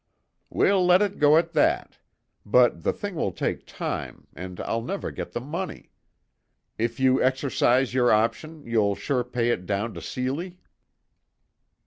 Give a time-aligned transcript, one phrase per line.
[0.49, 1.99] "We'll let it go at that;
[2.43, 5.91] but the thing will take time, and I'll never get the money.
[6.75, 10.57] If you exercise your option, you'll sure pay it down to Seely?"